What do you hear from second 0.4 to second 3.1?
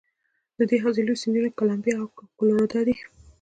د دې حوزې لوی سیندونه کلمبیا او کلورادو دي.